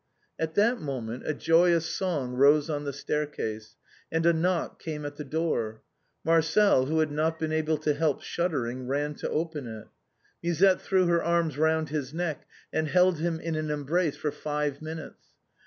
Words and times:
At 0.39 0.55
that 0.55 0.79
moment 0.81 1.27
a 1.27 1.33
joyous 1.35 1.85
song 1.85 2.33
rose 2.33 2.71
on 2.71 2.85
the 2.85 2.91
staircase, 2.91 3.75
and 4.11 4.25
a 4.25 4.33
knock 4.33 4.81
came 4.81 5.05
at 5.05 5.17
the 5.17 5.23
door. 5.23 5.83
Marcel, 6.23 6.87
who 6.87 6.97
had 6.97 7.11
not 7.11 7.37
been 7.37 7.51
able 7.51 7.77
to 7.77 7.93
help 7.93 8.23
shuddering, 8.23 8.87
ran 8.87 9.13
to 9.13 9.29
open 9.29 9.67
it. 9.67 9.89
Musette 10.41 10.81
threw 10.81 11.05
her 11.05 11.21
arms 11.23 11.55
round 11.59 11.89
his 11.89 12.15
neck 12.15 12.47
and 12.73 12.87
held 12.87 13.19
him 13.19 13.39
in 13.39 13.53
an 13.55 13.69
embrace 13.69 14.17
for 14.17 14.31
five 14.31 14.81
minutes. 14.81 15.27